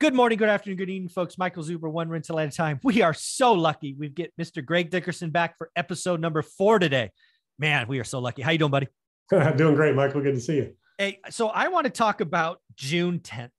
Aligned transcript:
Good 0.00 0.14
morning, 0.14 0.38
good 0.38 0.48
afternoon, 0.48 0.78
good 0.78 0.88
evening, 0.88 1.10
folks. 1.10 1.36
Michael 1.36 1.62
Zuber, 1.62 1.92
one 1.92 2.08
rental 2.08 2.40
at 2.40 2.48
a 2.48 2.50
time. 2.50 2.80
We 2.82 3.02
are 3.02 3.12
so 3.12 3.52
lucky. 3.52 3.92
We 3.92 4.08
get 4.08 4.32
Mr. 4.40 4.64
Greg 4.64 4.88
Dickerson 4.88 5.28
back 5.28 5.58
for 5.58 5.70
episode 5.76 6.22
number 6.22 6.40
four 6.40 6.78
today. 6.78 7.10
Man, 7.58 7.86
we 7.86 7.98
are 7.98 8.04
so 8.04 8.18
lucky. 8.18 8.40
How 8.40 8.50
you 8.50 8.56
doing, 8.56 8.70
buddy? 8.70 8.88
I'm 9.30 9.56
doing 9.58 9.74
great, 9.74 9.94
Michael. 9.94 10.22
Good 10.22 10.36
to 10.36 10.40
see 10.40 10.56
you. 10.56 10.72
Hey, 10.96 11.18
so 11.28 11.48
I 11.48 11.68
want 11.68 11.84
to 11.84 11.90
talk 11.90 12.22
about 12.22 12.62
June 12.76 13.18
10th. 13.18 13.50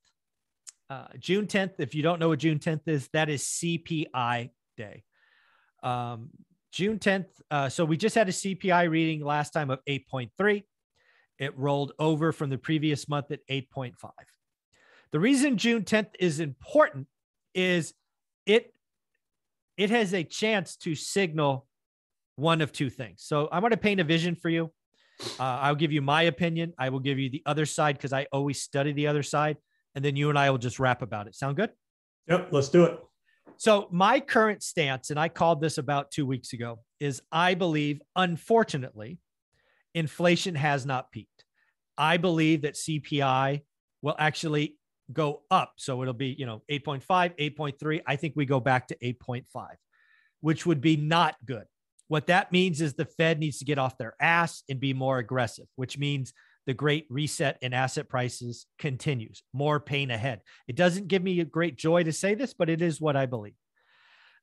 Uh, 0.90 1.06
June 1.20 1.46
10th, 1.46 1.74
if 1.78 1.94
you 1.94 2.02
don't 2.02 2.18
know 2.18 2.30
what 2.30 2.40
June 2.40 2.58
10th 2.58 2.88
is, 2.88 3.08
that 3.14 3.30
is 3.30 3.44
CPI 3.44 4.50
day. 4.78 5.04
Um, 5.84 6.32
June 6.72 6.98
10th. 6.98 7.28
Uh, 7.52 7.70
so 7.70 7.86
we 7.86 7.98
just 7.98 8.16
had 8.16 8.28
a 8.30 8.32
CPI 8.32 8.90
reading 8.90 9.24
last 9.24 9.52
time 9.52 9.70
of 9.70 9.78
8.3. 9.88 10.64
It 11.38 11.56
rolled 11.56 11.92
over 12.00 12.32
from 12.32 12.50
the 12.50 12.58
previous 12.58 13.08
month 13.08 13.30
at 13.30 13.42
8.5. 13.48 13.94
The 15.12 15.20
reason 15.20 15.58
June 15.58 15.84
10th 15.84 16.16
is 16.20 16.40
important 16.40 17.08
is 17.54 17.94
it 18.46 18.74
it 19.78 19.90
has 19.90 20.14
a 20.14 20.24
chance 20.24 20.76
to 20.78 20.96
signal 20.96 21.68
one 22.36 22.62
of 22.62 22.72
two 22.72 22.90
things. 22.90 23.24
So 23.24 23.48
I 23.52 23.60
want 23.60 23.74
to 23.74 23.78
paint 23.78 24.00
a 24.00 24.04
vision 24.04 24.36
for 24.36 24.50
you. 24.50 24.72
Uh, 25.40 25.44
I'll 25.44 25.76
give 25.76 25.92
you 25.92 26.02
my 26.02 26.24
opinion. 26.24 26.74
I 26.78 26.90
will 26.90 27.00
give 27.00 27.20
you 27.20 27.30
the 27.30 27.44
other 27.46 27.66
side 27.66 27.98
because 27.98 28.14
I 28.14 28.28
always 28.32 28.62
study 28.62 28.92
the 28.92 29.08
other 29.08 29.24
side, 29.24 29.58
and 29.96 30.04
then 30.04 30.16
you 30.16 30.30
and 30.30 30.38
I 30.38 30.50
will 30.50 30.58
just 30.58 30.80
rap 30.80 31.02
about 31.02 31.28
it. 31.28 31.36
Sound 31.36 31.58
good? 31.58 31.72
Yep, 32.28 32.50
let's 32.52 32.70
do 32.70 32.84
it. 32.84 33.00
So 33.58 33.88
my 33.92 34.20
current 34.20 34.64
stance, 34.64 35.10
and 35.10 35.20
I 35.20 35.30
called 35.30 35.62
this 35.62 35.78
about 35.78 36.12
two 36.12 36.26
weeks 36.26 36.54
ago, 36.54 36.80
is 37.00 37.22
I 37.32 37.54
believe, 37.54 38.02
unfortunately, 38.16 39.20
inflation 39.94 40.56
has 40.56 40.86
not 40.86 41.12
peaked. 41.12 41.46
I 41.98 42.18
believe 42.18 42.64
that 42.64 42.76
CPI 42.76 43.62
will 44.02 44.16
actually 44.18 44.78
go 45.14 45.42
up. 45.52 45.74
So 45.78 46.02
it'll 46.02 46.14
be, 46.14 46.36
you 46.38 46.46
know, 46.46 46.62
8.5, 46.70 47.04
8.3. 47.06 48.02
I 48.06 48.16
think 48.16 48.34
we 48.36 48.46
go 48.46 48.60
back 48.60 48.88
to 48.88 48.98
8.5, 48.98 49.46
which 50.42 50.66
would 50.66 50.82
be 50.82 50.98
not 50.98 51.36
good. 51.46 51.66
What 52.08 52.28
that 52.28 52.52
means 52.52 52.82
is 52.82 52.94
the 52.94 53.06
Fed 53.06 53.40
needs 53.40 53.60
to 53.60 53.66
get 53.66 53.78
off 53.78 53.98
their 53.98 54.16
ass 54.20 54.64
and 54.70 54.80
be 54.80 54.94
more 54.94 55.20
aggressive, 55.20 55.68
which 55.76 55.98
means 55.98 56.34
the 56.66 56.74
great 56.74 57.08
reset 57.10 57.58
in 57.62 57.74
asset 57.74 58.10
prices 58.10 58.66
continues. 58.78 59.44
More 59.54 59.80
pain 59.80 60.12
ahead. 60.12 60.42
It 60.68 60.76
doesn't 60.76 61.08
give 61.08 61.24
me 61.24 61.40
a 61.40 61.46
great 61.46 61.78
joy 61.78 62.04
to 62.04 62.14
say 62.14 62.36
this, 62.36 62.54
but 62.54 62.70
it 62.70 62.82
is 62.82 63.02
what 63.02 63.16
I 63.16 63.26
believe. 63.26 63.56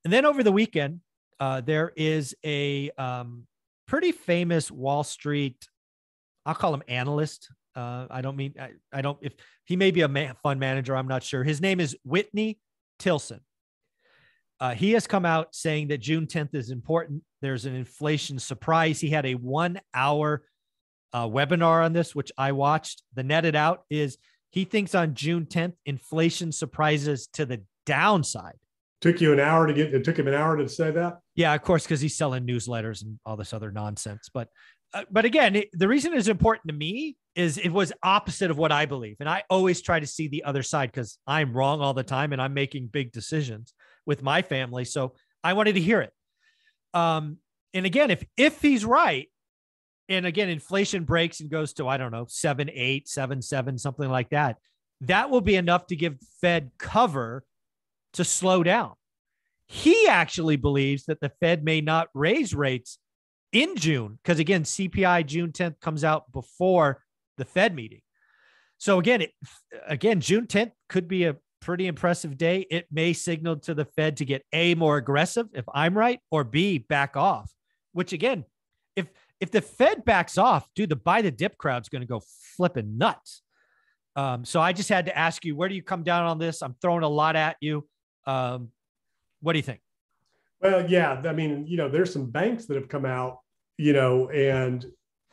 And 0.04 0.12
then 0.12 0.24
over 0.24 0.42
the 0.42 0.52
weekend, 0.52 1.00
uh, 1.40 1.60
there 1.60 1.92
is 1.96 2.34
a 2.44 2.90
um, 2.98 3.46
pretty 3.86 4.12
famous 4.12 4.70
Wall 4.70 5.04
Street, 5.04 5.68
I'll 6.46 6.54
call 6.54 6.74
him 6.74 6.82
analyst. 6.88 7.48
Uh, 7.78 8.06
I 8.10 8.22
don't 8.22 8.36
mean 8.36 8.54
I, 8.60 8.70
I, 8.92 9.02
don't 9.02 9.18
if 9.20 9.34
he 9.64 9.76
may 9.76 9.92
be 9.92 10.00
a 10.00 10.08
man, 10.08 10.34
fund 10.42 10.58
manager. 10.58 10.96
I'm 10.96 11.06
not 11.06 11.22
sure. 11.22 11.44
His 11.44 11.60
name 11.60 11.78
is 11.78 11.96
Whitney 12.02 12.58
Tilson. 12.98 13.40
Uh, 14.58 14.74
he 14.74 14.92
has 14.92 15.06
come 15.06 15.24
out 15.24 15.54
saying 15.54 15.88
that 15.88 15.98
June 15.98 16.26
10th 16.26 16.56
is 16.56 16.70
important. 16.70 17.22
There's 17.40 17.66
an 17.66 17.76
inflation 17.76 18.40
surprise. 18.40 19.00
He 19.00 19.10
had 19.10 19.26
a 19.26 19.34
one 19.34 19.80
hour 19.94 20.42
uh, 21.12 21.28
webinar 21.28 21.84
on 21.84 21.92
this, 21.92 22.16
which 22.16 22.32
I 22.36 22.50
watched. 22.50 23.04
The 23.14 23.22
netted 23.22 23.54
out 23.54 23.84
is 23.90 24.18
he 24.50 24.64
thinks 24.64 24.96
on 24.96 25.14
June 25.14 25.46
10th, 25.46 25.74
inflation 25.86 26.50
surprises 26.50 27.28
to 27.34 27.46
the 27.46 27.62
downside. 27.86 28.56
Took 29.00 29.20
you 29.20 29.32
an 29.32 29.38
hour 29.38 29.68
to 29.68 29.72
get. 29.72 29.94
It 29.94 30.02
took 30.02 30.18
him 30.18 30.26
an 30.26 30.34
hour 30.34 30.56
to 30.56 30.68
say 30.68 30.90
that. 30.90 31.20
Yeah, 31.36 31.54
of 31.54 31.62
course, 31.62 31.84
because 31.84 32.00
he's 32.00 32.16
selling 32.16 32.44
newsletters 32.44 33.02
and 33.02 33.20
all 33.24 33.36
this 33.36 33.52
other 33.52 33.70
nonsense. 33.70 34.28
But, 34.34 34.48
uh, 34.94 35.04
but 35.10 35.24
again, 35.24 35.56
it, 35.56 35.68
the 35.72 35.88
reason 35.88 36.14
it's 36.14 36.28
important 36.28 36.68
to 36.68 36.74
me 36.74 37.16
is 37.34 37.58
it 37.58 37.70
was 37.70 37.92
opposite 38.02 38.50
of 38.50 38.58
what 38.58 38.72
I 38.72 38.86
believe. 38.86 39.16
And 39.20 39.28
I 39.28 39.44
always 39.50 39.82
try 39.82 40.00
to 40.00 40.06
see 40.06 40.28
the 40.28 40.44
other 40.44 40.62
side 40.62 40.90
because 40.90 41.18
I'm 41.26 41.52
wrong 41.52 41.80
all 41.80 41.94
the 41.94 42.02
time 42.02 42.32
and 42.32 42.40
I'm 42.40 42.54
making 42.54 42.86
big 42.86 43.12
decisions 43.12 43.74
with 44.06 44.22
my 44.22 44.42
family. 44.42 44.84
So 44.84 45.14
I 45.44 45.52
wanted 45.52 45.74
to 45.74 45.80
hear 45.80 46.00
it. 46.00 46.12
Um, 46.94 47.38
and 47.74 47.84
again, 47.84 48.10
if 48.10 48.24
if 48.36 48.62
he's 48.62 48.84
right, 48.84 49.28
and 50.08 50.24
again, 50.24 50.48
inflation 50.48 51.04
breaks 51.04 51.40
and 51.40 51.50
goes 51.50 51.74
to, 51.74 51.86
I 51.86 51.98
don't 51.98 52.12
know, 52.12 52.26
seven, 52.28 52.70
eight, 52.72 53.08
seven, 53.08 53.42
seven, 53.42 53.76
something 53.76 54.08
like 54.08 54.30
that, 54.30 54.56
that 55.02 55.28
will 55.30 55.42
be 55.42 55.54
enough 55.54 55.86
to 55.88 55.96
give 55.96 56.16
Fed 56.40 56.70
cover 56.78 57.44
to 58.14 58.24
slow 58.24 58.62
down. 58.62 58.94
He 59.66 60.08
actually 60.08 60.56
believes 60.56 61.04
that 61.04 61.20
the 61.20 61.30
Fed 61.40 61.62
may 61.62 61.82
not 61.82 62.08
raise 62.14 62.54
rates 62.54 62.98
in 63.52 63.76
June 63.76 64.18
because 64.22 64.38
again, 64.38 64.64
CPI 64.64 65.26
June 65.26 65.52
10th 65.52 65.80
comes 65.80 66.04
out 66.04 66.30
before 66.32 67.02
the 67.36 67.44
Fed 67.44 67.74
meeting. 67.74 68.00
So 68.78 68.98
again, 68.98 69.22
it, 69.22 69.32
again, 69.86 70.20
June 70.20 70.46
10th 70.46 70.72
could 70.88 71.08
be 71.08 71.24
a 71.24 71.36
pretty 71.60 71.86
impressive 71.86 72.36
day. 72.38 72.66
It 72.70 72.86
may 72.90 73.12
signal 73.12 73.56
to 73.60 73.74
the 73.74 73.84
Fed 73.84 74.18
to 74.18 74.24
get 74.24 74.44
a 74.52 74.74
more 74.74 74.96
aggressive 74.96 75.48
if 75.52 75.64
I'm 75.72 75.96
right, 75.96 76.20
or 76.30 76.44
B 76.44 76.78
back 76.78 77.16
off. 77.16 77.52
Which 77.92 78.12
again, 78.12 78.44
if 78.96 79.10
if 79.40 79.50
the 79.50 79.60
Fed 79.60 80.04
backs 80.04 80.38
off, 80.38 80.68
dude, 80.74 80.90
the 80.90 80.96
buy 80.96 81.22
the 81.22 81.30
dip 81.30 81.56
crowd's 81.58 81.88
going 81.88 82.02
to 82.02 82.06
go 82.06 82.22
flipping 82.56 82.98
nuts. 82.98 83.42
Um, 84.16 84.44
so 84.44 84.60
I 84.60 84.72
just 84.72 84.88
had 84.88 85.06
to 85.06 85.16
ask 85.16 85.44
you, 85.44 85.54
where 85.54 85.68
do 85.68 85.76
you 85.76 85.82
come 85.82 86.02
down 86.02 86.24
on 86.24 86.38
this? 86.38 86.62
I'm 86.62 86.74
throwing 86.82 87.04
a 87.04 87.08
lot 87.08 87.36
at 87.36 87.56
you. 87.60 87.86
Um, 88.26 88.70
what 89.40 89.52
do 89.52 89.60
you 89.60 89.62
think? 89.62 89.80
Well, 90.60 90.90
yeah, 90.90 91.22
I 91.24 91.32
mean, 91.32 91.66
you 91.66 91.76
know, 91.76 91.88
there's 91.88 92.12
some 92.12 92.30
banks 92.30 92.66
that 92.66 92.76
have 92.76 92.88
come 92.88 93.04
out, 93.04 93.38
you 93.76 93.92
know, 93.92 94.28
and 94.30 94.84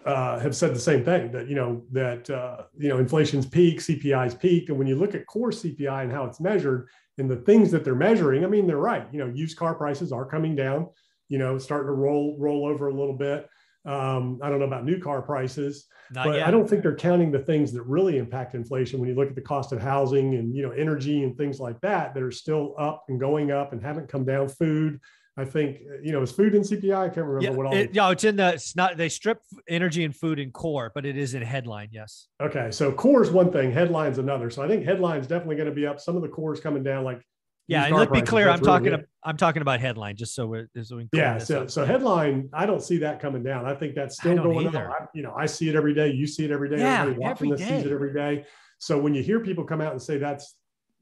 uh, 0.05 0.37
have 0.39 0.55
said 0.55 0.75
the 0.75 0.79
same 0.79 1.03
thing 1.03 1.31
that 1.31 1.47
you 1.47 1.55
know 1.55 1.83
that 1.91 2.29
uh, 2.29 2.63
you 2.77 2.89
know 2.89 2.99
inflation's 2.99 3.45
peak, 3.47 3.79
CPI's 3.79 4.35
peak, 4.35 4.69
and 4.69 4.77
when 4.77 4.87
you 4.87 4.95
look 4.95 5.15
at 5.15 5.25
core 5.25 5.49
CPI 5.51 6.03
and 6.03 6.11
how 6.11 6.25
it's 6.25 6.39
measured 6.39 6.87
and 7.17 7.29
the 7.29 7.37
things 7.37 7.71
that 7.71 7.83
they're 7.83 7.95
measuring, 7.95 8.43
I 8.43 8.47
mean 8.47 8.67
they're 8.67 8.77
right. 8.77 9.07
You 9.11 9.19
know, 9.19 9.31
used 9.33 9.57
car 9.57 9.73
prices 9.73 10.11
are 10.11 10.25
coming 10.25 10.55
down. 10.55 10.89
You 11.27 11.39
know, 11.39 11.57
starting 11.57 11.87
to 11.87 11.93
roll 11.93 12.37
roll 12.39 12.67
over 12.67 12.89
a 12.89 12.93
little 12.93 13.17
bit. 13.17 13.49
Um, 13.85 14.39
I 14.41 14.49
don't 14.49 14.59
know 14.59 14.65
about 14.65 14.83
new 14.83 14.99
car 14.99 15.21
prices, 15.21 15.85
Not 16.11 16.25
but 16.25 16.35
yet. 16.37 16.47
I 16.47 16.51
don't 16.51 16.67
think 16.67 16.81
they're 16.81 16.95
counting 16.95 17.31
the 17.31 17.39
things 17.39 17.71
that 17.73 17.83
really 17.83 18.17
impact 18.17 18.55
inflation. 18.55 18.99
When 18.99 19.09
you 19.09 19.15
look 19.15 19.29
at 19.29 19.35
the 19.35 19.41
cost 19.41 19.71
of 19.71 19.81
housing 19.81 20.35
and 20.35 20.55
you 20.55 20.63
know 20.63 20.71
energy 20.71 21.23
and 21.23 21.37
things 21.37 21.59
like 21.59 21.79
that, 21.81 22.13
that 22.13 22.23
are 22.23 22.31
still 22.31 22.73
up 22.79 23.05
and 23.09 23.19
going 23.19 23.51
up 23.51 23.73
and 23.73 23.81
haven't 23.81 24.09
come 24.09 24.25
down. 24.25 24.47
Food, 24.47 24.99
I 25.37 25.45
think 25.45 25.81
you 26.01 26.13
know, 26.13 26.21
is 26.21 26.31
food 26.31 26.55
in 26.55 26.63
CPI? 26.63 26.95
I 26.95 27.09
can't 27.09 27.27
remember 27.27 27.43
yeah, 27.43 27.49
what 27.51 27.67
all. 27.67 27.75
It, 27.75 27.93
no, 27.93 28.09
it's 28.09 28.23
in 28.23 28.37
the. 28.37 28.53
It's 28.53 28.75
not. 28.75 28.97
They 28.97 29.09
strip 29.09 29.39
energy 29.67 30.03
and 30.03 30.15
food 30.15 30.39
in 30.39 30.51
core, 30.51 30.91
but 30.95 31.05
it 31.05 31.15
is 31.15 31.35
in 31.35 31.43
headline. 31.43 31.89
Yes. 31.91 32.27
Okay, 32.41 32.71
so 32.71 32.91
core 32.91 33.21
is 33.21 33.29
one 33.29 33.51
thing, 33.51 33.71
headlines 33.71 34.17
another. 34.17 34.49
So 34.49 34.63
I 34.63 34.67
think 34.67 34.83
headlines 34.83 35.27
definitely 35.27 35.57
going 35.57 35.69
to 35.69 35.75
be 35.75 35.85
up. 35.85 35.99
Some 35.99 36.15
of 36.15 36.23
the 36.23 36.29
cores 36.29 36.59
coming 36.59 36.83
down, 36.83 37.03
like 37.03 37.21
yeah. 37.67 37.85
And 37.85 37.95
let's 37.95 38.11
be 38.11 38.21
clear, 38.21 38.49
I'm 38.49 38.61
talking. 38.61 38.91
Really 38.91 39.03
I'm 39.23 39.37
talking 39.37 39.61
about 39.61 39.79
headline, 39.79 40.15
just 40.15 40.35
so 40.35 40.47
we're. 40.47 40.69
So 40.83 40.97
we 40.97 41.09
yeah. 41.13 41.37
So 41.37 41.67
so 41.67 41.85
headline, 41.85 42.49
I 42.53 42.65
don't 42.65 42.81
see 42.81 42.97
that 42.99 43.19
coming 43.19 43.43
down. 43.43 43.65
I 43.65 43.73
think 43.73 43.95
that's 43.95 44.17
still 44.17 44.35
going 44.35 44.67
either. 44.67 44.85
on. 44.85 44.91
I, 44.91 45.05
you 45.13 45.23
know, 45.23 45.33
I 45.35 45.45
see 45.45 45.69
it 45.69 45.75
every 45.75 45.93
day. 45.93 46.11
You 46.11 46.27
see 46.27 46.45
it 46.45 46.51
every 46.51 46.69
day. 46.69 46.79
Yeah, 46.79 47.01
Everybody 47.01 47.21
watching 47.21 47.47
every 47.47 47.57
this 47.57 47.67
day. 47.67 47.77
sees 47.77 47.85
it 47.87 47.93
every 47.93 48.13
day. 48.13 48.45
So 48.77 48.99
when 48.99 49.13
you 49.13 49.23
hear 49.23 49.39
people 49.39 49.63
come 49.63 49.81
out 49.81 49.91
and 49.91 50.01
say 50.01 50.17
that's 50.17 50.55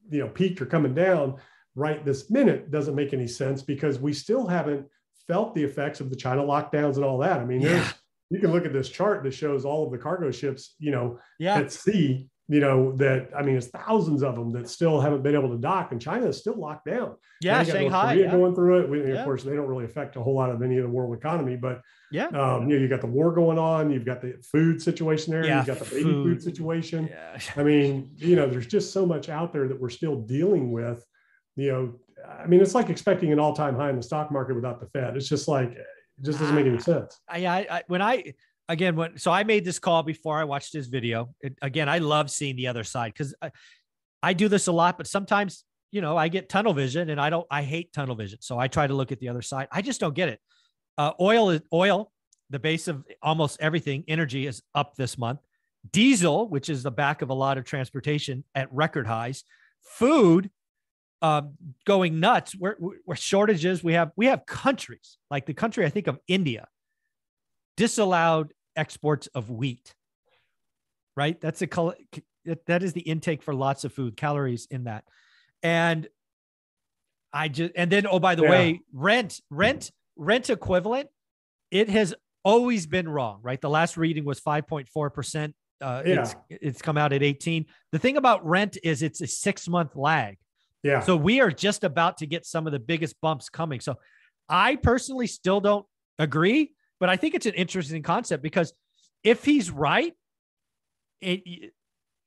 you 0.09 0.19
know 0.19 0.28
peaked 0.28 0.62
or 0.62 0.66
coming 0.66 0.94
down 0.94 1.35
right 1.75 2.06
this 2.06 2.29
minute 2.29 2.72
doesn't 2.72 2.95
make 2.95 3.13
any 3.13 3.28
sense 3.28 3.62
because 3.62 4.00
we 4.00 4.13
still 4.13 4.47
haven't 4.47 4.85
felt 5.28 5.56
the 5.56 5.63
effects 5.63 6.00
of 6.00 6.09
the 6.09 6.16
China 6.16 6.41
lockdowns 6.41 6.95
and 6.95 7.06
all 7.06 7.18
that. 7.19 7.40
I 7.40 7.45
mean, 7.45 7.62
yeah. 7.62 7.91
you 8.30 8.40
can 8.40 8.51
look 8.51 8.66
at 8.66 8.74
this 8.74 8.90
chart 8.90 9.24
that 9.24 9.34
shows 9.34 9.66
all 9.66 9.85
of 9.85 9.91
the 9.91 9.97
cargo 9.97 10.31
ships, 10.31 10.75
you 10.80 10.91
know, 10.91 11.19
yeah. 11.40 11.56
at 11.56 11.72
sea, 11.72 12.28
you 12.49 12.59
know, 12.59 12.91
that 12.97 13.29
I 13.35 13.41
mean, 13.41 13.55
it's 13.55 13.67
thousands 13.67 14.21
of 14.21 14.35
them 14.35 14.51
that 14.51 14.69
still 14.69 14.99
haven't 14.99 15.23
been 15.23 15.33
able 15.33 15.49
to 15.49 15.57
dock, 15.57 15.91
and 15.91 16.01
China 16.01 16.27
is 16.27 16.37
still 16.37 16.57
locked 16.57 16.85
down. 16.85 17.15
Yeah, 17.39 17.63
Shanghai 17.63 18.13
yeah. 18.13 18.31
going 18.31 18.53
through 18.53 18.81
it. 18.81 18.89
We, 18.89 19.01
yeah. 19.01 19.19
Of 19.19 19.25
course, 19.25 19.43
they 19.43 19.55
don't 19.55 19.67
really 19.67 19.85
affect 19.85 20.17
a 20.17 20.21
whole 20.21 20.35
lot 20.35 20.49
of 20.49 20.61
any 20.61 20.77
of 20.77 20.83
the 20.83 20.89
world 20.89 21.15
economy, 21.15 21.55
but 21.55 21.81
yeah, 22.11 22.27
um, 22.27 22.69
you 22.69 22.75
know, 22.75 22.81
you 22.81 22.89
got 22.89 23.01
the 23.01 23.07
war 23.07 23.31
going 23.31 23.57
on, 23.57 23.91
you've 23.91 24.05
got 24.05 24.21
the 24.21 24.33
food 24.51 24.81
situation 24.81 25.31
there, 25.31 25.45
yeah, 25.45 25.57
you've 25.59 25.67
got 25.67 25.79
the 25.79 25.85
baby 25.85 26.03
food, 26.03 26.25
food 26.25 26.43
situation. 26.43 27.07
Yeah. 27.09 27.39
I 27.55 27.63
mean, 27.63 28.11
you 28.17 28.35
know, 28.35 28.47
there's 28.47 28.67
just 28.67 28.91
so 28.91 29.05
much 29.05 29.29
out 29.29 29.53
there 29.53 29.67
that 29.69 29.79
we're 29.79 29.89
still 29.89 30.18
dealing 30.18 30.71
with. 30.71 31.03
You 31.56 31.71
know, 31.71 31.94
I 32.27 32.45
mean, 32.45 32.59
it's 32.59 32.75
like 32.75 32.89
expecting 32.89 33.31
an 33.31 33.39
all-time 33.39 33.75
high 33.75 33.89
in 33.89 33.95
the 33.95 34.03
stock 34.03 34.31
market 34.31 34.56
without 34.56 34.81
the 34.81 34.88
Fed. 34.88 35.15
It's 35.15 35.29
just 35.29 35.47
like 35.47 35.71
it 35.71 35.85
just 36.21 36.39
doesn't 36.39 36.56
make 36.56 36.65
any 36.65 36.79
sense. 36.79 37.19
I, 37.29 37.45
I, 37.45 37.57
I 37.69 37.83
when 37.88 38.01
I 38.01 38.33
again 38.69 38.98
so 39.18 39.31
I 39.31 39.44
made 39.44 39.65
this 39.65 39.80
call 39.80 40.04
before 40.04 40.39
I 40.39 40.44
watched 40.44 40.74
this 40.74 40.88
video. 40.88 41.33
It, 41.42 41.57
again, 41.62 41.89
I 41.89 42.00
love 42.00 42.30
seeing 42.30 42.56
the 42.56 42.68
other 42.68 42.83
side 42.83 43.13
because 43.13 43.36
I, 43.42 43.51
I 44.21 44.33
do 44.33 44.48
this 44.48 44.68
a 44.68 44.71
lot, 44.71 44.98
but 44.98 45.07
sometimes 45.07 45.63
you 45.92 46.01
know 46.01 46.18
I 46.18 46.27
get 46.27 46.50
tunnel 46.50 46.74
vision, 46.74 47.10
and 47.10 47.19
I 47.19 47.30
don't. 47.30 47.48
I 47.51 47.63
hate 47.63 47.94
tunnel 47.94 48.15
vision, 48.15 48.39
so 48.42 48.57
I 48.57 48.68
try 48.68 48.88
to 48.88 48.94
look 48.94 49.12
at 49.12 49.19
the 49.19 49.30
other 49.30 49.42
side. 49.42 49.68
I 49.71 49.81
just 49.81 50.00
don't 50.00 50.15
get 50.15 50.30
it. 50.30 50.39
Uh, 50.98 51.12
oil 51.19 51.50
is 51.50 51.62
oil. 51.74 52.12
The 52.50 52.60
base 52.60 52.88
of 52.88 53.04
almost 53.21 53.57
everything, 53.60 54.04
energy 54.07 54.45
is 54.45 54.62
up 54.75 54.95
this 54.95 55.18
month. 55.18 55.39
Diesel, 55.92 56.48
which 56.50 56.69
is 56.69 56.83
the 56.83 56.92
back 56.92 57.21
of 57.21 57.30
a 57.30 57.33
lot 57.33 57.57
of 57.57 57.66
transportation, 57.66 58.44
at 58.54 58.71
record 58.71 59.07
highs. 59.07 59.44
Food 59.81 60.51
uh, 61.21 61.42
going 61.86 62.19
nuts. 62.19 62.54
Where, 62.54 62.77
where 63.06 63.18
shortages 63.18 63.83
we 63.83 63.94
have 63.94 64.12
we 64.16 64.27
have 64.27 64.45
countries 64.45 65.18
like 65.31 65.45
the 65.45 65.54
country 65.54 65.86
I 65.86 65.89
think 65.89 66.07
of 66.07 66.19
India 66.27 66.68
disallowed 67.77 68.53
exports 68.75 69.27
of 69.27 69.49
wheat. 69.49 69.93
Right, 71.15 71.39
that's 71.39 71.61
a 71.61 71.67
that 72.65 72.81
is 72.83 72.93
the 72.93 73.01
intake 73.01 73.43
for 73.43 73.53
lots 73.53 73.83
of 73.83 73.93
food 73.93 74.17
calories 74.17 74.67
in 74.71 74.85
that, 74.85 75.03
And 75.61 76.07
I 77.31 77.47
just 77.47 77.71
and 77.75 77.91
then 77.91 78.05
oh 78.07 78.19
by 78.19 78.35
the 78.35 78.43
Yeah. 78.43 78.49
way, 78.49 78.81
rent 78.91 79.41
rent 79.49 79.91
rent 80.15 80.49
equivalent, 80.49 81.09
it 81.71 81.89
has 81.89 82.13
always 82.43 82.85
been 82.87 83.07
wrong, 83.07 83.39
right? 83.41 83.59
The 83.61 83.69
last 83.69 83.95
reading 83.95 84.25
was 84.25 84.39
5.4%. 84.39 85.53
Uh, 85.81 86.01
it's 86.05 86.35
it's 86.49 86.81
come 86.81 86.97
out 86.97 87.13
at 87.13 87.21
18. 87.23 87.65
The 87.91 87.99
thing 87.99 88.17
about 88.17 88.45
rent 88.45 88.77
is 88.83 89.01
it's 89.01 89.21
a 89.21 89.25
6-month 89.27 89.95
lag. 89.95 90.37
Yeah. 90.81 90.99
So 91.01 91.15
we 91.15 91.41
are 91.41 91.51
just 91.51 91.83
about 91.83 92.17
to 92.17 92.25
get 92.25 92.45
some 92.45 92.67
of 92.67 92.73
the 92.73 92.79
biggest 92.79 93.19
bumps 93.21 93.49
coming. 93.49 93.79
So 93.79 93.97
I 94.49 94.75
personally 94.75 95.27
still 95.27 95.61
don't 95.61 95.85
agree, 96.19 96.73
but 97.03 97.09
I 97.09 97.17
think 97.17 97.35
it's 97.35 97.45
an 97.45 97.55
interesting 97.55 98.01
concept 98.01 98.41
because 98.41 98.71
if 99.25 99.44
he's 99.44 99.69
right, 99.69 100.13
it, 101.19 101.73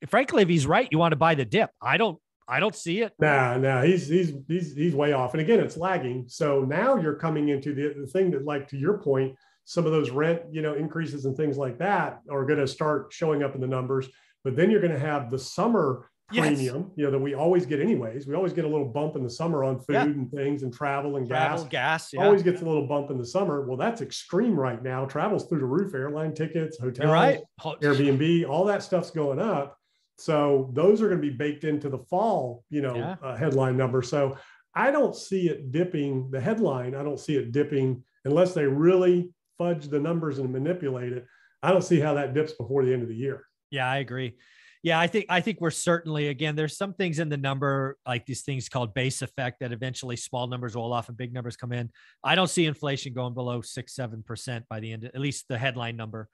frankly, 0.06 0.43
if 0.43 0.50
he's 0.50 0.67
right, 0.67 0.87
you 0.90 0.99
want 0.99 1.12
to 1.12 1.17
buy 1.17 1.34
the 1.34 1.46
dip. 1.46 1.70
I 1.81 1.96
don't, 1.96 2.19
I 2.46 2.61
don't 2.61 2.75
see 2.75 3.00
it. 3.00 3.14
Nah, 3.19 3.56
nah, 3.56 3.81
he's 3.81 4.06
he's 4.06 4.34
he's 4.46 4.75
he's 4.75 4.94
way 4.94 5.14
off. 5.14 5.32
And 5.32 5.40
again, 5.40 5.61
it's 5.61 5.78
lagging. 5.78 6.26
So 6.28 6.61
now 6.61 6.96
you're 6.96 7.14
coming 7.14 7.49
into 7.49 7.75
the, 7.75 7.94
the 7.99 8.06
thing 8.06 8.31
that, 8.32 8.44
like 8.44 8.69
to 8.69 8.76
your 8.76 8.99
point, 8.99 9.34
some 9.64 9.87
of 9.87 9.93
those 9.93 10.11
rent, 10.11 10.43
you 10.50 10.61
know, 10.61 10.75
increases 10.75 11.25
and 11.25 11.34
things 11.34 11.56
like 11.56 11.79
that 11.79 12.20
are 12.31 12.44
going 12.44 12.58
to 12.58 12.69
start 12.69 13.14
showing 13.14 13.43
up 13.43 13.55
in 13.55 13.62
the 13.62 13.67
numbers. 13.67 14.06
But 14.44 14.56
then 14.56 14.70
you're 14.70 14.82
going 14.82 14.93
to 14.93 14.99
have 14.99 15.31
the 15.31 15.38
summer 15.38 16.11
Yes. 16.32 16.46
premium, 16.49 16.90
you 16.96 17.05
know, 17.05 17.12
that 17.12 17.19
we 17.20 17.34
always 17.34 17.67
get 17.67 17.81
anyways. 17.81 18.26
We 18.26 18.34
always 18.34 18.52
get 18.52 18.64
a 18.64 18.69
little 18.69 18.88
bump 18.88 19.14
in 19.14 19.23
the 19.23 19.31
summer 19.31 19.62
on 19.62 19.78
food 19.78 19.93
Yeah. 19.94 20.02
and 20.02 20.31
things 20.32 20.64
and 20.64 20.75
travel 20.75 21.17
and 21.17 21.28
Travel, 21.28 21.58
gas. 21.64 21.69
gas, 21.70 22.12
yeah. 22.12 22.25
Always 22.25 22.43
gets 22.43 22.62
a 22.62 22.64
little 22.64 22.87
bump 22.88 23.11
in 23.12 23.19
the 23.19 23.25
summer. 23.26 23.64
Well, 23.64 23.76
that's 23.76 24.00
extreme 24.00 24.58
right 24.58 24.82
now. 24.82 25.05
Travels 25.05 25.46
through 25.49 25.61
the 25.61 25.67
roof, 25.67 25.94
airline 25.94 26.34
tickets, 26.34 26.78
hotels, 26.81 27.11
right. 27.12 27.40
Airbnb, 27.61 28.49
all 28.49 28.64
that 28.64 28.82
stuff's 28.82 29.12
going 29.12 29.38
up. 29.38 29.78
So 30.19 30.70
those 30.73 31.00
are 31.00 31.08
going 31.08 31.20
to 31.23 31.31
be 31.31 31.34
baked 31.34 31.62
into 31.62 31.88
the 31.88 31.99
fall, 31.99 32.64
you 32.70 32.82
know, 32.82 32.96
Yeah. 32.96 33.17
uh, 33.22 33.37
headline 33.37 33.76
number. 33.76 34.02
So 34.02 34.37
I 34.75 34.90
don't 34.90 35.14
see 35.14 35.49
it 35.49 35.70
dipping. 35.70 36.29
The 36.32 36.40
headline, 36.40 36.96
I 36.96 37.05
don't 37.05 37.20
see 37.20 37.37
it 37.37 37.52
dipping 37.52 38.02
unless 38.25 38.52
they 38.52 38.67
really 38.67 39.31
fudge 39.58 39.87
the 39.88 40.00
numbers 40.00 40.38
and 40.40 40.50
manipulate 40.52 41.12
it. 41.12 41.25
I 41.62 41.70
don't 41.70 41.84
see 41.84 42.00
how 42.00 42.14
that 42.14 42.34
dips 42.34 42.52
before 42.52 42.84
the 42.84 42.93
end 42.93 43.02
of 43.02 43.08
the 43.08 43.14
year. 43.14 43.44
Yeah, 43.70 43.88
I 43.88 43.99
agree. 43.99 44.37
Yeah, 44.82 45.00
I 45.00 45.06
think 45.06 45.26
I 45.28 45.40
think 45.40 45.61
we're 45.61 45.70
certainly 45.70 46.28
again. 46.28 46.55
There's 46.55 46.76
some 46.76 46.93
things 46.94 47.19
in 47.19 47.28
the 47.28 47.37
number 47.37 47.96
like 48.06 48.25
these 48.26 48.43
things 48.43 48.69
called 48.69 48.94
base 48.94 49.23
effect 49.23 49.61
that 49.61 49.73
eventually 49.73 50.17
small 50.17 50.46
numbers 50.46 50.75
roll 50.75 50.93
off 50.93 51.08
and 51.08 51.17
big 51.17 51.32
numbers 51.32 51.56
come 51.56 51.73
in. 51.73 51.90
I 52.23 52.34
don't 52.34 52.49
see 52.50 52.67
inflation 52.67 53.12
going 53.12 53.34
below 53.34 53.62
six 53.62 53.94
seven 53.94 54.23
percent 54.23 54.64
by 54.69 54.81
the 54.81 54.93
end. 54.93 55.05
of, 55.05 55.11
At 55.14 55.20
least 55.20 55.46
the 55.49 55.58
headline 55.58 55.96
number. 55.96 56.28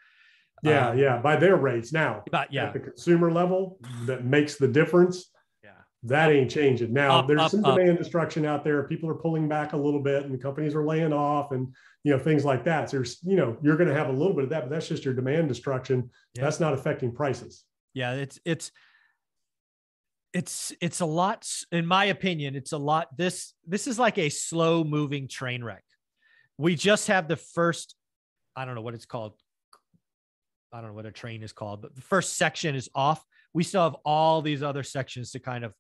Yeah, 0.63 0.91
Um, 0.91 0.99
yeah, 0.99 1.19
by 1.19 1.37
their 1.37 1.57
rates 1.57 1.93
now. 1.93 2.23
But 2.31 2.53
yeah, 2.53 2.67
At 2.67 2.73
the 2.75 2.81
consumer 2.81 3.33
level, 3.33 3.79
that 4.07 4.25
makes 4.25 4.57
the 4.57 4.69
difference. 4.69 5.31
yeah, 5.65 5.71
That 6.05 6.31
ain't 6.31 6.51
changing. 6.51 6.93
Now 6.93 7.21
Up, 7.21 7.27
there's 7.29 7.41
up, 7.41 7.51
some 7.51 7.65
up. 7.65 7.77
demand 7.77 7.99
destruction 7.99 8.45
out 8.45 8.63
there. 8.65 8.83
People 8.85 9.09
are 9.09 9.15
pulling 9.15 9.49
back 9.49 9.73
a 9.73 9.77
little 9.77 10.01
bit, 10.01 10.25
and 10.25 10.41
companies 10.41 10.75
are 10.75 10.85
laying 10.85 11.13
off, 11.13 11.53
and 11.53 11.75
you 12.05 12.13
know 12.13 12.19
things 12.19 12.45
like 12.45 12.65
that. 12.65 12.91
So 12.91 12.99
there's, 12.99 13.19
you 13.23 13.37
know, 13.37 13.57
you're 13.63 13.77
going 13.77 13.89
to 13.89 13.95
have 13.95 14.09
a 14.09 14.13
little 14.13 14.35
bit 14.35 14.45
of 14.45 14.51
that, 14.51 14.63
but 14.65 14.71
that's 14.71 14.89
just 14.89 15.05
your 15.05 15.15
demand 15.15 15.49
destruction. 15.49 16.11
Yeah. 16.35 16.45
That's 16.45 16.61
not 16.61 16.75
affecting 16.75 17.13
prices. 17.13 17.65
Yeah. 17.95 18.13
It's 18.15 18.39
it's 18.45 18.73
it's 20.33 20.73
it's 20.81 21.01
a 21.01 21.07
lot. 21.07 21.49
In 21.71 21.87
my 21.87 22.07
opinion, 22.07 22.57
it's 22.57 22.73
a 22.73 22.79
lot. 22.79 23.17
This 23.17 23.55
this 23.67 23.87
is 23.87 23.99
like 23.99 24.19
a 24.19 24.29
slow 24.29 24.85
moving 24.85 25.29
train 25.29 25.63
wreck. 25.63 25.85
We 26.59 26.75
just 26.75 27.09
have 27.09 27.29
the 27.29 27.37
first. 27.37 27.95
I 28.57 28.65
don't 28.65 28.75
know 28.75 28.83
what 28.83 28.95
it's 28.95 29.07
called. 29.07 29.35
I 30.73 30.79
don't 30.81 30.89
know 30.89 30.95
what 30.95 31.07
a 31.07 31.13
train 31.13 31.43
is 31.43 31.53
called, 31.53 31.83
but 31.83 31.95
the 31.95 32.01
first 32.01 32.37
section 32.37 32.75
is 32.75 32.89
off. 32.95 33.23
We 33.53 33.63
still 33.63 33.83
have 33.83 33.97
all 34.07 34.41
these 34.41 34.63
other 34.63 34.83
sections 34.83 35.33
to 35.33 35.39
kind 35.39 35.65
of. 35.65 35.75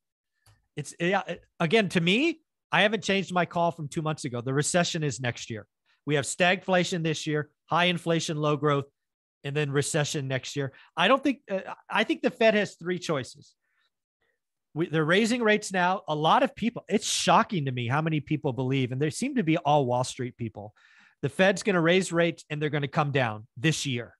It's 0.76 0.94
yeah. 1.00 1.22
it- 1.26 1.42
Again, 1.60 1.88
to 1.90 2.00
me, 2.00 2.40
I 2.70 2.82
haven't 2.82 3.02
changed 3.04 3.32
my 3.32 3.46
call 3.46 3.70
from 3.70 3.88
two 3.88 4.02
months 4.02 4.24
ago. 4.24 4.40
The 4.40 4.52
recession 4.54 5.02
is 5.02 5.20
next 5.20 5.48
year. 5.50 5.66
We 6.04 6.16
have 6.16 6.24
stagflation 6.24 7.02
this 7.02 7.26
year, 7.26 7.50
high 7.66 7.84
inflation, 7.84 8.36
low 8.36 8.56
growth, 8.56 8.86
and 9.44 9.56
then 9.56 9.70
recession 9.70 10.28
next 10.28 10.56
year. 10.56 10.72
I 10.96 11.08
don't 11.08 11.22
think. 11.22 11.40
Uh, 11.50 11.60
I 11.90 12.04
think 12.04 12.22
the 12.22 12.30
Fed 12.30 12.54
has 12.54 12.74
three 12.74 12.98
choices. 12.98 13.54
We, 14.74 14.86
they're 14.86 15.04
raising 15.04 15.42
rates 15.42 15.72
now. 15.72 16.02
A 16.08 16.14
lot 16.14 16.42
of 16.42 16.54
people. 16.54 16.84
It's 16.88 17.06
shocking 17.06 17.66
to 17.66 17.72
me 17.72 17.88
how 17.88 18.00
many 18.00 18.20
people 18.20 18.52
believe, 18.52 18.92
and 18.92 19.00
they 19.00 19.10
seem 19.10 19.36
to 19.36 19.42
be 19.42 19.56
all 19.58 19.86
Wall 19.86 20.04
Street 20.04 20.36
people. 20.36 20.74
The 21.22 21.28
Fed's 21.28 21.62
going 21.62 21.74
to 21.74 21.80
raise 21.80 22.12
rates 22.12 22.44
and 22.50 22.60
they're 22.60 22.68
going 22.68 22.82
to 22.82 22.88
come 22.88 23.12
down 23.12 23.46
this 23.56 23.86
year. 23.86 24.16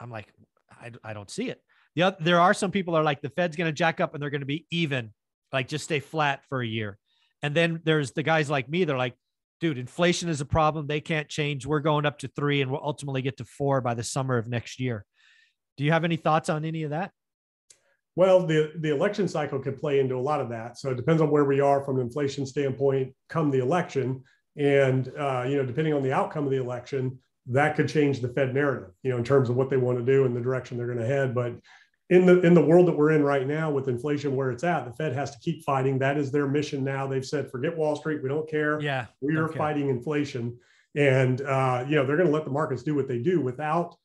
I'm 0.00 0.10
like, 0.10 0.32
I, 0.70 0.90
I 1.04 1.14
don't 1.14 1.30
see 1.30 1.48
it. 1.48 1.62
The 1.94 2.02
oth- 2.02 2.18
there 2.18 2.40
are 2.40 2.52
some 2.52 2.72
people 2.72 2.96
are 2.96 3.04
like 3.04 3.22
the 3.22 3.28
Fed's 3.30 3.56
going 3.56 3.68
to 3.68 3.72
jack 3.72 4.00
up 4.00 4.14
and 4.14 4.22
they're 4.22 4.30
going 4.30 4.40
to 4.40 4.46
be 4.46 4.66
even, 4.70 5.12
like 5.52 5.68
just 5.68 5.84
stay 5.84 6.00
flat 6.00 6.42
for 6.48 6.60
a 6.60 6.66
year. 6.66 6.98
And 7.40 7.54
then 7.54 7.80
there's 7.84 8.10
the 8.12 8.24
guys 8.24 8.50
like 8.50 8.68
me. 8.68 8.84
They're 8.84 8.98
like, 8.98 9.14
dude, 9.60 9.78
inflation 9.78 10.28
is 10.28 10.40
a 10.40 10.44
problem. 10.44 10.86
They 10.86 11.00
can't 11.00 11.28
change. 11.28 11.66
We're 11.66 11.80
going 11.80 12.06
up 12.06 12.18
to 12.20 12.28
three 12.28 12.62
and 12.62 12.70
we'll 12.70 12.84
ultimately 12.84 13.22
get 13.22 13.36
to 13.38 13.44
four 13.44 13.80
by 13.80 13.94
the 13.94 14.04
summer 14.04 14.36
of 14.36 14.48
next 14.48 14.80
year. 14.80 15.04
Do 15.76 15.84
you 15.84 15.92
have 15.92 16.04
any 16.04 16.16
thoughts 16.16 16.48
on 16.48 16.64
any 16.64 16.82
of 16.84 16.90
that? 16.90 17.10
Well, 18.16 18.46
the 18.46 18.72
the 18.78 18.90
election 18.90 19.26
cycle 19.26 19.58
could 19.58 19.80
play 19.80 19.98
into 19.98 20.16
a 20.16 20.20
lot 20.20 20.40
of 20.40 20.48
that. 20.50 20.78
So 20.78 20.90
it 20.90 20.96
depends 20.96 21.20
on 21.20 21.30
where 21.30 21.44
we 21.44 21.60
are 21.60 21.84
from 21.84 21.96
an 21.96 22.02
inflation 22.02 22.46
standpoint 22.46 23.12
come 23.28 23.50
the 23.50 23.58
election, 23.58 24.22
and 24.56 25.10
uh, 25.18 25.44
you 25.48 25.56
know, 25.56 25.66
depending 25.66 25.94
on 25.94 26.02
the 26.02 26.12
outcome 26.12 26.44
of 26.44 26.50
the 26.50 26.60
election, 26.60 27.18
that 27.46 27.74
could 27.74 27.88
change 27.88 28.20
the 28.20 28.28
Fed 28.28 28.54
narrative. 28.54 28.90
You 29.02 29.10
know, 29.10 29.16
in 29.16 29.24
terms 29.24 29.50
of 29.50 29.56
what 29.56 29.68
they 29.68 29.76
want 29.76 29.98
to 29.98 30.04
do 30.04 30.26
and 30.26 30.36
the 30.36 30.40
direction 30.40 30.76
they're 30.76 30.86
going 30.86 30.98
to 30.98 31.06
head. 31.06 31.34
But 31.34 31.54
in 32.10 32.26
the 32.26 32.40
in 32.42 32.52
the 32.54 32.64
world 32.64 32.86
that 32.88 32.96
we're 32.96 33.12
in 33.12 33.22
right 33.22 33.46
now, 33.46 33.70
with 33.70 33.88
inflation 33.88 34.36
where 34.36 34.50
it's 34.50 34.62
at, 34.64 34.84
the 34.84 34.92
Fed 34.92 35.12
has 35.14 35.30
to 35.30 35.38
keep 35.38 35.64
fighting. 35.64 35.98
That 35.98 36.18
is 36.18 36.30
their 36.30 36.46
mission 36.46 36.84
now. 36.84 37.06
They've 37.06 37.24
said, 37.24 37.50
forget 37.50 37.74
Wall 37.76 37.96
Street. 37.96 38.22
We 38.22 38.28
don't 38.28 38.48
care. 38.48 38.80
Yeah. 38.80 39.06
we 39.20 39.36
are 39.36 39.48
fighting 39.48 39.88
inflation 39.88 40.58
and 40.96 41.40
uh, 41.40 41.84
you 41.88 41.96
know 41.96 42.06
they're 42.06 42.16
going 42.16 42.28
to 42.28 42.32
let 42.34 42.44
the 42.44 42.50
markets 42.50 42.82
do 42.82 42.94
what 42.94 43.08
they 43.08 43.18
do 43.18 43.40
without 43.40 43.96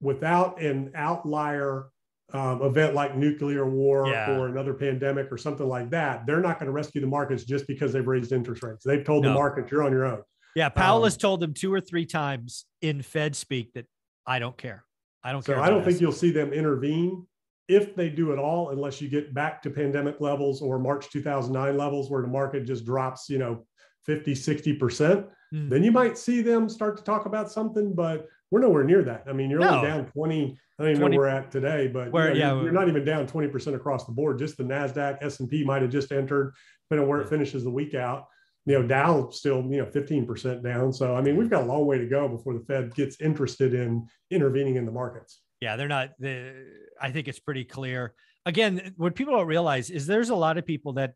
without 0.00 0.60
an 0.60 0.90
outlier 0.94 1.86
um, 2.32 2.62
event 2.62 2.94
like 2.94 3.14
nuclear 3.16 3.68
war 3.68 4.08
Yeah. 4.08 4.36
or 4.38 4.48
another 4.48 4.74
pandemic 4.74 5.30
or 5.30 5.36
something 5.36 5.68
like 5.68 5.90
that 5.90 6.26
they're 6.26 6.40
not 6.40 6.58
going 6.58 6.66
to 6.66 6.72
rescue 6.72 7.00
the 7.00 7.06
markets 7.06 7.44
just 7.44 7.68
because 7.68 7.92
they've 7.92 8.04
raised 8.06 8.32
interest 8.32 8.62
rates 8.64 8.82
they've 8.84 9.04
told 9.04 9.22
the 9.22 9.28
No. 9.28 9.34
market 9.34 9.70
you're 9.70 9.84
on 9.84 9.92
your 9.92 10.04
own 10.06 10.22
Yeah. 10.56 10.68
Powell 10.70 10.98
Um, 10.98 11.04
has 11.04 11.16
told 11.16 11.38
them 11.40 11.54
two 11.54 11.72
or 11.72 11.80
three 11.80 12.06
times 12.06 12.64
in 12.80 13.02
Fed 13.02 13.36
speak 13.36 13.72
that 13.74 13.86
I 14.26 14.38
don't 14.40 14.56
care. 14.56 14.84
I 15.22 15.30
don't 15.30 15.44
so 15.44 15.52
care. 15.54 15.62
i 15.62 15.68
don't 15.70 15.84
think 15.84 16.00
you'll 16.00 16.10
see 16.10 16.30
them 16.32 16.52
intervene 16.52 17.24
if 17.68 17.94
they 17.94 18.08
do 18.10 18.32
at 18.32 18.38
all 18.38 18.70
unless 18.70 19.00
you 19.00 19.08
get 19.08 19.32
back 19.34 19.62
to 19.62 19.70
pandemic 19.70 20.20
levels 20.20 20.60
or 20.62 20.78
march 20.78 21.08
2009 21.10 21.76
levels 21.76 22.10
where 22.10 22.22
the 22.22 22.28
market 22.28 22.64
just 22.64 22.84
drops 22.84 23.28
you 23.28 23.38
know 23.38 23.64
50 24.06 24.34
60% 24.34 25.28
Hmm. 25.52 25.68
then 25.68 25.84
you 25.84 25.92
might 25.92 26.16
see 26.16 26.40
them 26.40 26.66
start 26.66 26.96
to 26.96 27.04
talk 27.04 27.26
about 27.26 27.52
something, 27.52 27.92
but 27.94 28.26
we're 28.50 28.62
nowhere 28.62 28.84
near 28.84 29.02
that. 29.04 29.24
I 29.28 29.34
mean, 29.34 29.50
you're 29.50 29.60
No. 29.60 29.68
only 29.68 29.86
down 29.86 30.06
20. 30.06 30.58
I 30.78 30.82
don't 30.82 30.90
even 30.92 31.00
20 31.02 31.14
know 31.16 31.20
where 31.20 31.30
we're 31.30 31.36
at 31.38 31.50
today, 31.50 31.88
but 31.88 32.06
you 32.06 32.10
Where- 32.10 32.30
know, 32.30 32.34
yeah, 32.34 32.54
you're, 32.54 32.62
you're 32.64 32.72
not 32.72 32.88
even 32.88 33.04
down 33.04 33.26
20% 33.26 33.74
across 33.74 34.06
the 34.06 34.12
board. 34.12 34.38
Just 34.38 34.56
the 34.56 34.64
NASDAQ, 34.64 35.18
S&P 35.20 35.62
might 35.62 35.82
have 35.82 35.90
just 35.90 36.10
entered, 36.10 36.54
depending 36.88 37.04
on 37.04 37.10
where 37.10 37.20
it 37.20 37.28
finishes 37.28 37.64
the 37.64 37.70
week 37.70 37.94
out. 37.94 38.28
You 38.64 38.80
know, 38.80 38.88
Dow 38.88 39.28
still, 39.28 39.60
you 39.70 39.76
know, 39.76 39.84
15% 39.84 40.62
down. 40.62 40.90
So, 40.90 41.14
I 41.14 41.20
mean, 41.20 41.36
we've 41.36 41.50
got 41.50 41.64
a 41.64 41.66
long 41.66 41.84
way 41.84 41.98
to 41.98 42.06
go 42.06 42.28
before 42.28 42.54
the 42.54 42.64
Fed 42.64 42.94
gets 42.94 43.20
interested 43.20 43.74
in 43.74 44.06
intervening 44.30 44.76
in 44.76 44.86
the 44.86 44.92
markets. 44.92 45.42
Yeah, 45.62 45.76
they're 45.76 45.86
not. 45.86 46.10
The 46.18 46.54
I 47.00 47.12
think 47.12 47.28
it's 47.28 47.38
pretty 47.38 47.62
clear. 47.62 48.14
Again, 48.44 48.94
what 48.96 49.14
people 49.14 49.34
don't 49.34 49.46
realize 49.46 49.90
is 49.90 50.08
there's 50.08 50.30
a 50.30 50.34
lot 50.34 50.58
of 50.58 50.66
people 50.66 50.94
that 50.94 51.14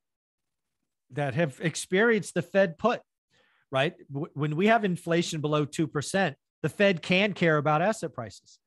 that 1.11 1.35
have 1.35 1.59
experienced 1.61 2.35
the 2.35 2.43
Fed 2.43 2.79
put 2.79 3.00
right 3.73 3.95
when 4.09 4.55
we 4.55 4.69
have 4.69 4.85
inflation 4.85 5.41
below 5.41 5.65
two 5.65 5.88
percent. 5.88 6.37
The 6.62 6.69
Fed 6.69 7.03
can 7.03 7.33
care 7.33 7.57
about 7.57 7.83
asset 7.83 8.15
prices. 8.15 8.61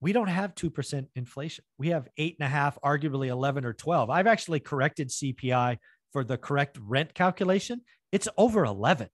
We 0.00 0.14
don't 0.14 0.28
have 0.28 0.54
two 0.54 0.70
percent 0.70 1.08
inflation. 1.14 1.66
We 1.76 1.88
have 1.88 2.08
eight 2.16 2.36
and 2.40 2.46
a 2.46 2.50
half, 2.50 2.78
arguably 2.82 3.26
eleven 3.28 3.66
or 3.66 3.74
twelve. 3.74 4.08
I've 4.08 4.26
actually 4.26 4.60
corrected 4.60 5.10
CPI 5.10 5.76
for 6.14 6.24
the 6.24 6.38
correct 6.38 6.78
rent 6.80 7.12
calculation. 7.12 7.82
It's 8.12 8.28
over 8.38 8.64
eleven. 8.64 9.10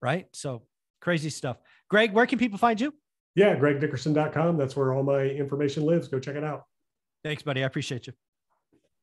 Right. 0.00 0.28
So 0.32 0.62
crazy 1.02 1.28
stuff. 1.28 1.58
Greg, 1.90 2.14
where 2.14 2.26
can 2.26 2.38
people 2.38 2.58
find 2.58 2.80
you? 2.80 2.94
Yeah, 3.38 3.54
gregdickerson.com. 3.56 4.56
That's 4.56 4.74
where 4.74 4.92
all 4.92 5.04
my 5.04 5.22
information 5.22 5.84
lives. 5.86 6.08
Go 6.08 6.18
check 6.18 6.34
it 6.34 6.42
out. 6.42 6.64
Thanks, 7.22 7.40
buddy. 7.40 7.62
I 7.62 7.66
appreciate 7.66 8.08
you. 8.08 8.12